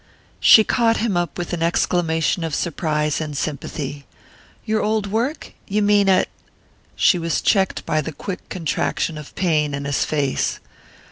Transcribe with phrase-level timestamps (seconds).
[0.39, 4.07] She caught him up with an exclamation of surprise and sympathy.
[4.65, 5.53] "Your old work?
[5.67, 6.27] You mean at"
[6.95, 10.59] She was checked by the quick contraction of pain in his face.